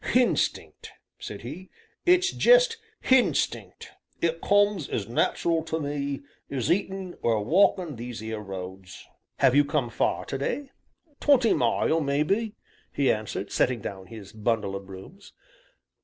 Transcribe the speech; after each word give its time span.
"Hinstinct!" 0.15 0.93
said 1.19 1.41
he, 1.43 1.69
"it's 2.07 2.31
jest 2.31 2.77
hinstinct 3.01 3.89
it 4.19 4.41
comes 4.41 4.89
as 4.89 5.07
nat'ral 5.07 5.61
to 5.65 5.79
me 5.79 6.21
as 6.49 6.71
eatin', 6.71 7.13
or 7.21 7.45
walkin' 7.45 7.97
these 7.97 8.19
'ere 8.19 8.39
roads." 8.39 9.05
"Have 9.37 9.53
you 9.53 9.63
come 9.63 9.91
far 9.91 10.25
to 10.25 10.39
day?" 10.39 10.71
"Twenty 11.19 11.53
mile, 11.53 12.01
maybe," 12.01 12.55
he 12.91 13.11
answered, 13.11 13.51
setting 13.51 13.79
down 13.81 14.07
his 14.07 14.33
bundle 14.33 14.75
of 14.75 14.87
brooms. 14.87 15.33